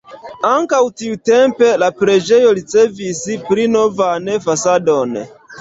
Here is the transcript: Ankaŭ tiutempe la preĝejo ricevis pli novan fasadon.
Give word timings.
Ankaŭ 0.51 0.79
tiutempe 1.01 1.69
la 1.83 1.91
preĝejo 2.01 2.55
ricevis 2.61 3.23
pli 3.51 3.69
novan 3.77 4.29
fasadon. 4.49 5.17